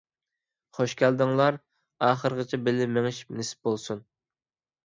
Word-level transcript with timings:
خۇش 0.77 0.95
كەلدىڭلار، 1.01 1.59
ئاخىرىغىچە 2.07 2.61
بىللە 2.69 2.89
مېڭىش 2.97 3.23
نېسىپ 3.39 3.65
بولسۇن. 3.71 4.03